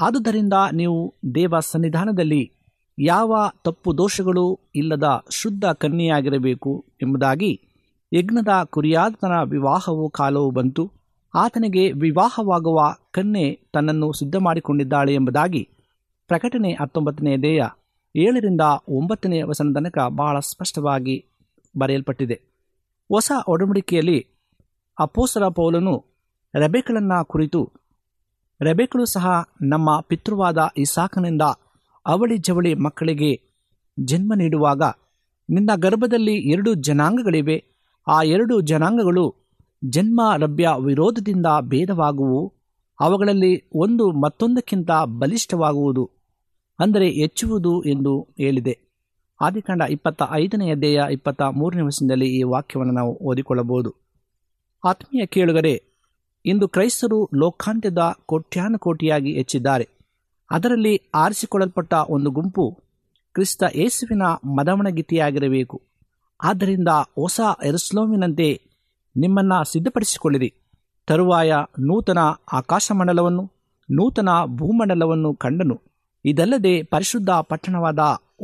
ಆದುದರಿಂದ 0.00 0.52
ನೀವು 0.72 1.14
ದೇವ 1.34 1.60
ಸನ್ನಿಧಾನದಲ್ಲಿ 1.60 2.52
ಯಾವ 2.98 3.50
ತಪ್ಪು 3.64 3.98
ದೋಷಗಳು 3.98 4.60
ಇಲ್ಲದ 4.74 5.24
ಶುದ್ಧ 5.30 5.64
ಕನ್ಯೆಯಾಗಿರಬೇಕು 5.64 6.84
ಎಂಬುದಾಗಿ 7.02 7.60
ಯಜ್ಞದ 8.12 8.48
ಕುರಿಯಾದತನ 8.64 9.50
ವಿವಾಹವು 9.50 10.10
ಕಾಲವು 10.10 10.50
ಬಂತು. 10.50 10.92
ಆತನಿಗೆ 11.34 11.92
ವಿವಾಹವಾಗುವ 11.92 12.94
ಕನ್ಯೆ 13.10 13.60
ತನ್ನನ್ನು 13.72 14.12
ಸಿದ್ಧ 14.12 14.36
ಮಾಡಿಕೊಂಡಿದ್ದಾಳೆ 14.36 15.14
ಎಂಬುದಾಗಿ 15.14 15.68
ಪ್ರಕಟಣೆ 16.28 16.72
ಹತ್ತೊಂಬತ್ತನೇ 16.72 17.36
ದೇಯ 17.36 17.64
ಏಳರಿಂದ 18.16 18.60
ಒಂಬತ್ತನೇ 18.88 19.42
ವಸನ 19.42 19.72
ತನಕ 19.74 19.98
ಬಹಳ 19.98 20.38
ಸ್ಪಷ್ಟವಾಗಿ 20.40 21.26
ಬರೆಯಲ್ಪಟ್ಟಿದೆ. 21.78 22.34
ಹೊಸ 23.08 23.32
ಒಡಂಬಡಿಕೆಯಲ್ಲಿ 23.46 24.26
ಅಪೋಸರ 24.98 25.48
ಪೌಲನು 25.48 26.04
ರೆಬೆಕಳನ್ನ 26.54 27.12
ಕುರಿತು, 27.22 27.72
ರೆಬೆಕಳು 28.62 29.04
ಸಹ 29.04 29.48
ನಮ್ಮ 29.62 30.00
ಪಿತೃವಾದ 30.00 30.58
ಇಸಾಕನಿಂದ 30.76 31.42
ಅವಳಿ 32.06 32.38
ಜವಳಿ 32.38 32.74
ಮಕ್ಕಳಿಗೆ 32.74 33.40
ಜನ್ಮ 34.00 34.32
ನೀಡುವಾಗ 34.36 34.82
ನಿನ್ನ 35.50 35.70
ಗರ್ಭದಲ್ಲಿ 35.76 36.34
ಎರಡು 36.34 36.74
ಜನಾಂಗಗಳಿವೆ. 36.74 37.64
ಆ 38.08 38.22
ಎರಡು 38.22 38.60
ಜನಾಂಗಗಳು 38.60 39.34
ಜನ್ಮ 39.84 40.20
ರಭ್ಯ 40.38 40.68
ವಿರೋಧದಿಂದ 40.84 41.46
ಭೇದವಾಗುವು, 41.60 42.52
ಅವುಗಳಲ್ಲಿ 43.00 43.68
ಒಂದು 43.74 44.12
ಮತ್ತೊಂದಕ್ಕಿಂತ 44.12 44.90
ಬಲಿಷ್ಠವಾಗುವುದು. 45.18 46.15
ಅಂದರೆ 46.78 47.10
ಹೆಚ್ಚುವುದು 47.10 47.82
ಎಂದು 47.82 48.28
ಹೇಳಿದೆ. 48.38 48.78
ಆದಿಕಾಂಡ 49.40 49.82
ಇಪ್ಪತ್ತ 49.90 50.22
ಐದನೆಯ 50.32 50.74
ದೇಹ 50.74 51.00
ಇಪ್ಪತ್ತ 51.10 51.42
ಮೂರನೇ 51.42 51.82
ವರ್ಷದಲ್ಲಿ 51.82 52.26
ಈ 52.26 52.42
ವಾಕ್ಯವನ್ನು 52.42 52.92
ನಾವು 52.92 53.18
ಓದಿಕೊಳ್ಳಬಹುದು. 53.22 53.94
ಆತ್ಮೀಯ 54.84 55.26
ಕೇಳುಗರೆ, 55.26 55.82
ಇಂದು 56.46 56.68
ಕ್ರೈಸ್ತರು 56.68 57.30
ಲೋಕಾಂತ್ಯದ 57.34 57.98
ಕೋಟ್ಯಾನುಕೋಟಿಯಾಗಿ 58.26 59.32
ಹೆಚ್ಚಿದ್ದಾರೆ. 59.32 59.88
ಅದರಲ್ಲಿ 60.50 61.02
ಆರಿಸಿಕೊಳ್ಳಲ್ಪಟ್ಟ 61.14 61.94
ಒಂದು 62.08 62.30
ಗುಂಪು 62.30 62.78
ಕ್ರಿಸ್ತ 63.32 63.62
ಯೇಸುವಿನ 63.74 64.22
ಮದವಣಗಿತಿಯಾಗಿರಬೇಕು 64.44 65.82
ಆದ್ದರಿಂದ 66.42 66.88
ಹೊಸ 67.14 67.40
ಎರಸ್ಲೋಮಿನಂತೆ 67.64 68.62
ನಿಮ್ಮನ್ನು 69.16 69.72
ಸಿದ್ಧಪಡಿಸಿಕೊಳ್ಳಿರಿ. 69.72 70.54
ತರುವಾಯ 71.06 71.52
ನೂತನ 71.78 72.18
ಆಕಾಶಮಂಡಲವನ್ನು, 72.52 73.52
ನೂತನ 73.90 74.28
ಭೂಮಂಡಲವನ್ನು 74.44 75.34
ಕಂಡನು. 75.34 75.95
ಇದಲ್ಲದೆ 76.26 76.82
ಪರಿಶುದ್ಧ 76.82 77.30
ಪಟ್ಟಣವಾದ 77.30 77.98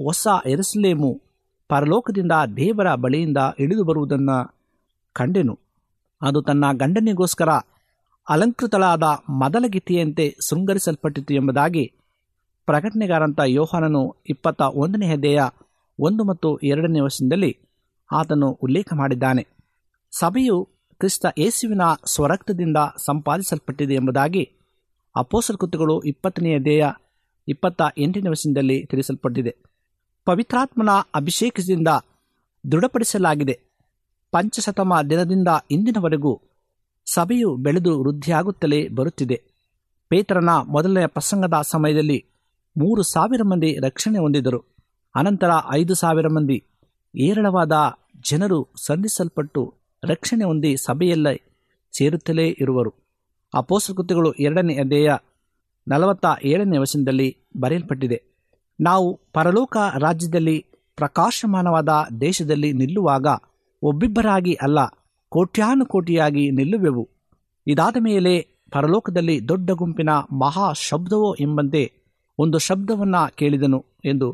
ಹೊಸ 0.04 0.28
ಎರುಸಲೇಮು 0.46 1.20
ಪರಲೋಕದಿಂದ 1.68 2.32
ದೇವರ 2.56 2.94
ಬಳಿಯಿಂದ 2.94 3.36
ಇಳಿದು 3.58 3.84
ಬರುವುದನ್ನು 3.84 4.54
ಕಂಡೆನು. 5.12 5.58
ಅದು 6.22 6.42
ತನ್ನ 6.42 6.64
ಗಂಡನಿಗೋಸ್ಕರ 6.72 7.48
ಅಲಂಕೃತಳಾದ 8.28 9.02
ಮೊದಲಗಿತ್ತಿಯಂತೆ 9.28 10.36
ಶೃಂಗರಿಸಲ್ಪಟ್ಟಿತು 10.50 11.34
ಎಂಬುದಾಗಿ 11.34 11.92
ಪ್ರಕಟಣೆಗಾರಂಥ 12.66 13.40
ಯೋಹಾನನು 13.44 14.16
ಇಪ್ಪತ್ತ 14.28 14.60
ಒಂದನೇ 14.60 15.06
ಹೆದೆಯ 15.06 15.42
ಒಂದು 16.00 16.24
ಮತ್ತು 16.24 16.58
ಎರಡನೇ 16.58 17.00
ವರ್ಷದಲ್ಲಿ 17.00 17.56
ಆತನು 18.12 18.48
ಉಲ್ಲೇಖ 18.50 18.88
ಮಾಡಿದ್ದಾನೆ. 18.94 19.46
ಸಭೆಯು 20.18 20.68
ಕ್ರಿಸ್ತ 20.98 21.26
ಯೇಸುವಿನ 21.38 21.82
ಸ್ವರಕ್ತದಿಂದ 22.06 22.76
ಸಂಪಾದಿಸಲ್ಪಟ್ಟಿದೆ 23.06 23.94
ಎಂಬುದಾಗಿ 23.94 24.50
ಅಪೋಸಲ್ 25.16 25.56
ಕೃತಿಗಳು 25.56 26.00
ಇಪ್ಪತ್ತನೆಯ 26.00 26.58
ದೇಹ 26.58 26.90
ಇಪ್ಪತ್ತ 27.48 27.82
ಎಂಟನೇ 27.98 28.30
ವಚನದಲ್ಲಿ 28.30 28.86
ತಿಳಿಸಲ್ಪಟ್ಟಿದೆ. 28.86 29.56
ಪವಿತ್ರಾತ್ಮನ 30.24 30.88
ಅಭಿಷೇಕದಿಂದ 31.14 31.88
ದೃಢಪಡಿಸಲಾಗಿದೆ. 32.72 33.60
ಪಂಚಶತಮ 34.30 34.94
ದಿನದಿಂದ 35.10 35.48
ಇಂದಿನವರೆಗೂ 35.70 36.40
ಸಭೆಯು 37.06 37.56
ಬೆಳೆದು 37.56 38.02
ವೃದ್ಧಿಯಾಗುತ್ತಲೇ 38.02 38.88
ಬರುತ್ತಿದೆ. 38.88 39.42
ಪೇತ್ರನ 40.08 40.48
ಮೊದಲನೆಯ 40.66 41.06
ಪ್ರಸಂಗದ 41.06 41.54
ಸಮಯದಲ್ಲಿ 41.62 42.24
ಮೂರು 42.76 43.02
ಸಾವಿರ 43.02 43.42
ಮಂದಿ 43.42 43.78
ರಕ್ಷಣೆ 43.78 44.18
ಹೊಂದಿದರು. 44.18 44.64
ಅನಂತರ 45.14 45.50
ಐದು 45.74 45.94
ಸಾವಿರ 45.94 46.28
ಮಂದಿ 46.28 46.64
ಏರಳವಾದ 47.16 47.72
ಜನರು 48.30 48.68
ಸಂಧಿಸಲ್ಪಟ್ಟು 48.86 49.74
ರಕ್ಷಣೆ 50.04 50.44
ಹೊಂದಿ 50.44 50.76
ಸಭೆಯಲ್ಲೇ 50.76 51.42
ಸೇರುತ್ತಲೇ 51.98 52.48
ಇರುವರು. 52.48 52.94
ಅಪೋಸಕೃತಿಗಳು 53.54 54.32
ಎರಡನೇ 54.32 54.74
ಅಧ್ಯಾಯ 54.74 55.16
ನಲವತ್ತ 55.88 56.26
ಏಳನೇ 56.44 56.78
ವಚನದಲ್ಲಿ 56.78 57.36
ಬರೆಯಲ್ಪಟ್ಟಿದೆ. 57.60 58.22
ನಾವು 58.80 59.20
ಪರಲೋಕ 59.32 59.76
ರಾಜ್ಯದಲ್ಲಿ 59.98 60.66
ಪ್ರಕಾಶಮಾನವಾದ 60.96 61.88
ದೇಶದಲ್ಲಿ 62.20 62.72
ನಿಲ್ಲುವಾಗ 62.72 63.26
ಒಬ್ಬಿಬ್ಬರಾಗಿ 63.82 64.54
ಅಲ್ಲ, 64.54 64.78
ಕೋಟ್ಯಾನುಕೋಟಿಯಾಗಿ 65.28 66.50
ನಿಲ್ಲುವೆವು. 66.50 67.08
ಇದಾದ 67.66 67.96
ಮೇಲೆ 68.00 68.46
ಪರಲೋಕದಲ್ಲಿ 68.72 69.48
ದೊಡ್ಡ 69.48 69.70
ಗುಂಪಿನ 69.70 70.08
ಮಹಾ 70.32 70.72
ಶಬ್ದವೋ 70.72 71.34
ಎಂಬಂತೆ 71.34 71.92
ಒಂದು 72.38 72.58
ಶಬ್ದವನ್ನು 72.58 73.34
ಕೇಳಿದನು 73.34 73.84
ಎಂದು 74.04 74.32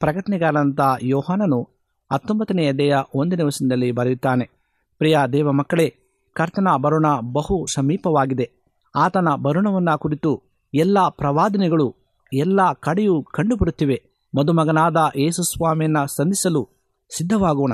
ಪ್ರಕಟಣೆಗಾರಂಥ 0.00 0.80
ಯೋಹಾನನು 1.02 1.68
ಹತ್ತೊಂಬತ್ತನೆಯ 2.12 2.72
ದೇಹ 2.72 2.94
ಒಂದನೇ 3.14 3.42
ವಚನದಲ್ಲಿ 3.42 3.92
ಬರೆಯುತ್ತಾನೆ. 3.92 4.50
ಪ್ರಿಯ 4.98 5.18
ದೇವ 5.32 5.52
ಮಕ್ಕಳೇ, 5.52 5.94
ಕರ್ತನ 6.32 6.68
ಬರುಣ 6.76 7.06
ಬಹು 7.20 7.66
ಸಮೀಪವಾಗಿದೆ. 7.66 8.50
ಆತನ 8.94 9.28
ಬರುಣವನ್ನು 9.42 9.98
ಕುರಿತು 9.98 10.47
ಎಲ್ಲ 10.74 11.08
ಪ್ರವಾದನೆಗಳು, 11.08 11.94
ಎಲ್ಲ 12.32 12.72
ಕಡೆಯೂ 12.72 13.22
ಕಂಡುಬರುತ್ತಿವೆ. 13.22 14.02
ಮದುಮಗನಾದ 14.38 14.96
ಯೇಸುಸ್ವಾಮಿಯನ್ನು 15.16 16.06
ಸಂಧಿಸಲು 16.06 16.68
ಸಿದ್ಧವಾಗೋಣ. 17.16 17.72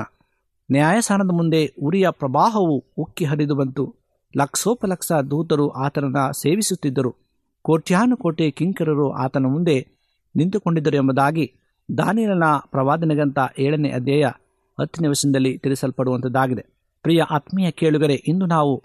ನ್ಯಾಯಸ್ಥಾನದ 0.71 1.31
ಮುಂದೆ 1.31 1.73
ಉರಿಯ 1.81 2.09
ಪ್ರವಾಹವು 2.09 2.83
ಉಕ್ಕಿ 2.97 3.25
ಹರಿದು 3.25 3.55
ಬಂತು. 3.55 3.95
ಲಕ್ಷೋಪಲಕ್ಷ 4.37 5.11
ದೂತರು 5.11 5.69
ಆತನನ್ನು 5.69 6.41
ಸೇವಿಸುತ್ತಿದ್ದರು. 6.41 7.15
ಕೋಟ್ಯಾನುಕೋಟಿ 7.61 8.51
ಕಿಂಕರರು 8.51 9.11
ಆತನ 9.11 9.45
ಮುಂದೆ 9.45 9.87
ನಿಂತುಕೊಂಡಿದ್ದರು 10.35 10.95
ಎಂಬುದಾಗಿ 10.95 11.53
ದಾನಿಯಲನ 11.97 12.43
ಪ್ರವಾದನೆಗಂತ 12.65 13.39
ಏಳನೇ 13.59 13.89
ಅಧ್ಯಾಯ 13.89 14.23
ಹತ್ತನೇ 14.81 15.07
ವಚನದಲ್ಲಿ 15.07 15.57
ತಿಳಿಸಲ್ಪಡುವಂಥದ್ದಾಗಿದೆ 15.57 16.65
ಪ್ರಿಯ 17.03 17.21
ಆತ್ಮೀಯ 17.21 17.71
ಕೇಳುಗರೆ, 17.71 18.13
ಇಂದು 18.13 18.45
ನಾವು 18.45 18.83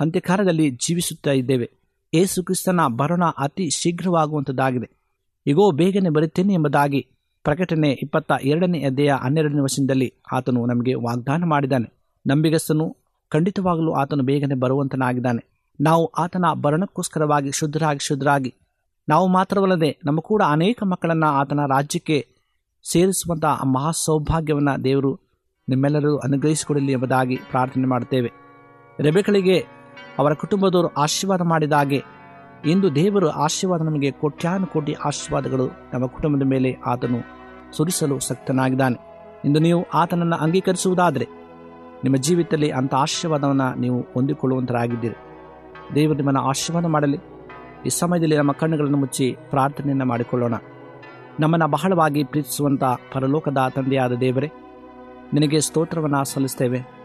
ಅಂತ್ಯಕಾಲದಲ್ಲಿ 0.00 0.70
ಜೀವಿಸುತ್ತಾ 0.70 1.30
ಇದ್ದೇವೆ. 1.30 1.81
ಏಸು 2.14 2.44
ಕ್ರಿಸ್ತನ 2.44 2.80
ಬರಣ 2.96 3.24
ಅತಿ 3.38 3.70
ಶೀಘ್ರವಾಗುವಂಥದ್ದಾಗಿದೆ. 3.70 4.88
ಈಗೋ 5.46 5.70
ಬೇಗನೆ 5.70 6.08
ಬರುತ್ತೇನೆ 6.08 6.54
ಎಂಬುದಾಗಿ 6.54 7.06
ಪ್ರಕಟಣೆ 7.44 7.90
ಇಪ್ಪತ್ತ 7.90 8.32
ಎರಡನೇ 8.42 8.84
ಅಧ್ಯಾಯ 8.84 9.18
ಹನ್ನೆರಡನೇ 9.22 9.60
ವರ್ಷದಲ್ಲಿ 9.60 10.14
ಆತನು 10.32 10.66
ನಮಗೆ 10.66 10.94
ವಾಗ್ದಾನ 10.94 11.44
ಮಾಡಿದ್ದಾನೆ. 11.44 11.92
ನಂಬಿಗಸ್ತನು 12.26 12.96
ಖಂಡಿತವಾಗಲೂ 13.28 13.92
ಆತನು 13.92 14.22
ಬೇಗನೆ 14.22 14.54
ಬರುವಂತನಾಗಿದ್ದಾನೆ. 14.54 15.44
ನಾವು 15.80 16.06
ಆತನ 16.06 16.44
ಭರಣಕ್ಕೋಸ್ಕರವಾಗಿ 16.54 17.52
ಶುದ್ಧರಾಗಿ 17.52 18.06
ಶುದ್ಧರಾಗಿ, 18.06 18.54
ನಾವು 19.08 19.26
ಮಾತ್ರವಲ್ಲದೆ 19.28 19.98
ನಮ್ಮ 20.04 20.20
ಕೂಡ 20.20 20.42
ಅನೇಕ 20.46 20.82
ಮಕ್ಕಳನ್ನು 20.82 21.26
ಆತನ 21.26 21.60
ರಾಜ್ಯಕ್ಕೆ 21.68 22.26
ಸೇರಿಸುವಂತಹ 22.84 23.48
ಮಹಾಸೌಭಾಗ್ಯವನ್ನು 23.48 23.72
ಮಹಾ 23.72 23.90
ಸೌಭಾಗ್ಯವನ್ನು 23.90 24.84
ದೇವರು 24.84 25.20
ನಿಮ್ಮೆಲ್ಲರೂ 25.68 26.16
ಅನುಗ್ರಹಿಸಿಕೊಡಲಿ 26.16 26.92
ಎಂಬುದಾಗಿ 26.92 27.36
ಪ್ರಾರ್ಥನೆ 27.50 27.86
ಮಾಡುತ್ತೇವೆ. 27.86 28.30
ರೆಬೆಗಳಿಗೆ 29.00 29.81
ಅವರ 30.18 30.32
ಕುಟುಂಬದವರು 30.32 30.88
ಆಶೀರ್ವಾದ 30.88 31.42
ಮಾಡಿದ 31.42 31.72
ಹಾಗೆ. 31.72 32.04
ಇಂದು 32.64 32.94
ದೇವರು 32.94 33.28
ಆಶೀರ್ವಾದ 33.28 33.82
ನಮಗೆ 33.82 34.10
ಕೋಟ್ಯಾನು 34.10 34.66
ಕೋಟಿ 34.66 34.92
ಆಶೀರ್ವಾದಗಳು 34.92 35.68
ನಮ್ಮ 35.92 36.06
ಕುಟುಂಬದ 36.06 36.46
ಮೇಲೆ 36.46 36.76
ಆತನು 36.86 37.18
ಸುರಿಸಲು 37.76 38.20
ಸಕ್ತನಾಗಿದ್ದಾನೆ. 38.20 38.96
ಇಂದು 39.44 39.60
ನೀವು 39.60 39.86
ಆತನನ್ನು 39.94 40.36
ಅಂಗೀಕರಿಸುವುದಾದರೆ 40.36 41.28
ನಿಮ್ಮ 42.04 42.16
ಜೀವಿತದಲ್ಲಿ 42.16 42.70
ಅಂಥ 42.70 42.94
ಆಶೀರ್ವಾದವನ್ನು 42.94 43.80
ನೀವು 43.80 44.00
ಹೊಂದಿಕೊಳ್ಳುವಂತರಾಗಿದ್ದೀರಿ. 44.00 45.14
ದೇವರು 45.94 46.16
ನಿಮ್ಮನ್ನು 46.16 46.40
ಆಶೀರ್ವಾದ 46.40 46.86
ಮಾಡಲಿ. 46.86 47.18
ಈ 47.86 47.88
ಸಮಯದಲ್ಲಿ 47.88 48.36
ನಮ್ಮ 48.36 48.52
ಕಣ್ಣುಗಳನ್ನು 48.52 48.98
ಮುಚ್ಚಿ 48.98 49.36
ಪ್ರಾರ್ಥನೆಯನ್ನು 49.50 50.04
ಮಾಡಿಕೊಳ್ಳೋಣ. 50.04 50.54
ನಮ್ಮನ್ನು 51.40 51.68
ಬಹಳವಾಗಿ 51.68 52.24
ಪ್ರೀತಿಸುವಂಥ 52.24 52.84
ಪರಲೋಕದ 53.12 53.58
ತಂದೆಯಾದ 53.74 54.12
ದೇವರೇ, 54.12 54.50
ನಿನಗೆ 55.34 55.60
ಸ್ತೋತ್ರವನ್ನು 55.60 56.24
ಸಲ್ಲಿಸ್ತೇವೆ. 56.24 57.01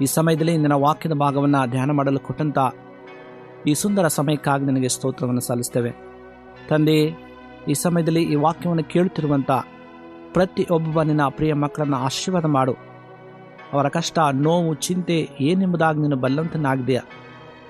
ಈ 0.00 0.06
ಸಮಯದಲ್ಲಿ 0.06 0.54
ಇಂದಿನ 0.54 0.72
ವಾಕ್ಯದ 0.72 1.12
ಭಾಗವನ್ನು 1.12 1.70
ಧ್ಯಾನ 1.70 1.90
ಮಾಡಲು 1.90 2.20
ಕೊಟ್ಟಂತ 2.20 2.58
ಈ 3.66 3.74
ಸುಂದರ 3.74 4.06
ಸಮಯಕ್ಕಾಗಿ 4.06 4.64
ನಿನಗೆ 4.64 4.88
ಸ್ತೋತ್ರವನ್ನು 4.88 5.40
ಸಲ್ಲಿಸ್ತೇವೆ. 5.40 5.92
ತಂದೆ, 6.68 6.98
ಈ 7.68 7.74
ಸಮಯದಲ್ಲಿ 7.74 8.22
ಈ 8.22 8.34
ವಾಕ್ಯವನ್ನು 8.34 8.84
ಕೇಳುತ್ತಿರುವಂಥ 8.84 9.50
ಪ್ರತಿಯೊಬ್ಬ 10.32 11.02
ನಿನ್ನ 11.02 11.20
ಪ್ರಿಯ 11.28 11.52
ಮಕ್ಕಳನ್ನು 11.54 11.96
ಆಶೀರ್ವಾದ 11.96 12.44
ಮಾಡು. 12.44 12.74
ಅವರ 13.72 13.88
ಕಷ್ಟ, 13.88 14.18
ನೋವು, 14.32 14.74
ಚಿಂತೆ 14.74 15.28
ಏನೆಂಬುದಾಗಿ 15.40 15.98
ನೀನು 15.98 16.16
ಬಲ್ಲಂತನಾಗಿದೆಯಾ 16.16 17.02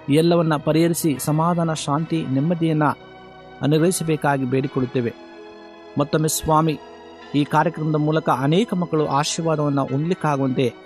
ಎಲ್ಲವನ್ನ 0.08 0.56
ಪರಿಹರಿಸಿ 0.56 1.16
ಸಮಾಧಾನ, 1.18 1.72
ಶಾಂತಿ, 1.72 2.26
ನೆಮ್ಮದಿಯನ್ನು 2.32 2.98
ಅನುಗ್ರಹಿಸಬೇಕಾಗಿ 3.62 4.44
ಬೇಡಿಕೊಳ್ಳುತ್ತೇವೆ. 4.44 5.14
ಮತ್ತೊಮ್ಮೆ 5.98 6.28
ಸ್ವಾಮಿ, 6.28 6.78
ಈ 7.34 7.44
ಕಾರ್ಯಕ್ರಮದ 7.44 7.94
ಮೂಲಕ 7.94 8.30
ಅನೇಕ 8.30 8.74
ಮಕ್ಕಳು 8.74 9.06
ಆಶೀರ್ವಾದವನ್ನು 9.06 9.84
ಹೊಂದಲಿಕ್ಕಾಗುವಂತೆ 9.84 10.85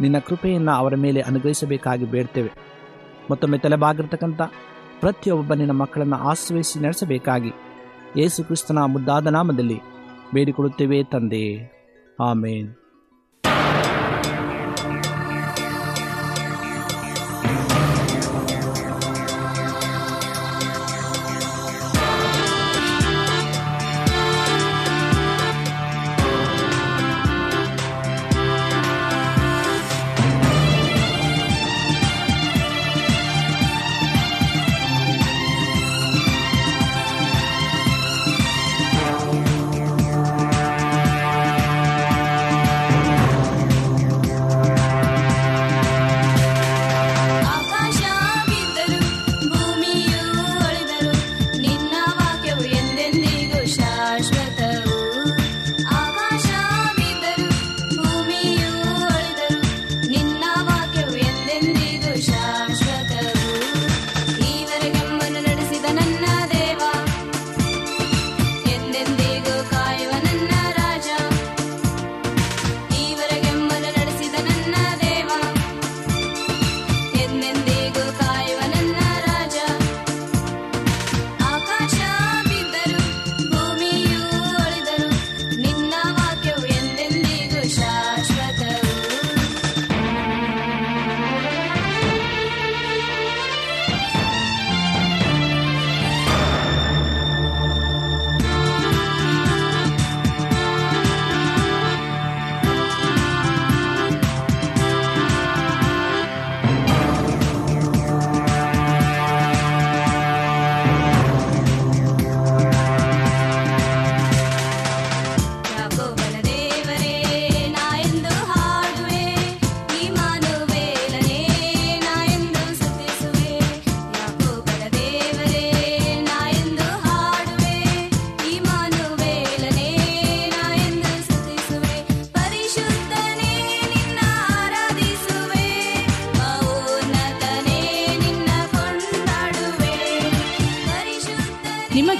ನಿನ್ನ 0.00 0.18
ಕೃಪೆಯನ್ನು 0.18 0.72
ಅವರ 0.72 0.94
ಮೇಲೆ 0.94 1.20
ಅನುಗ್ರಹಿಸಬೇಕಾಗಿ 1.20 2.04
ಬೇಡ್ತೇವೆ. 2.04 2.52
ಮತ್ತೊಮ್ಮೆ 3.30 3.58
ತಲೆಬಾಗಿರ್ತಕ್ಕಂಥ 3.58 4.42
ಪ್ರತಿಯೊಬ್ಬ 5.00 5.54
ನಿನ್ನ 5.54 5.70
ಮಕ್ಕಳನ್ನು 5.70 6.16
ಆಶ್ರಯಿಸಿ 6.16 6.80
ನಡೆಸಬೇಕಾಗಿ 6.80 7.52
ಯೇಸು 8.16 8.44
ಕ್ರಿಸ್ತನ 8.44 8.78
ಮುದ್ದಾದ 8.78 9.26
ನಾಮದಲ್ಲಿ 9.26 9.80
ಬೇಡಿಕೊಳ್ಳುತ್ತೇವೆ 10.34 11.04
ತಂದೆ. 11.04 11.76
ಆಮೇನ್. 12.20 12.85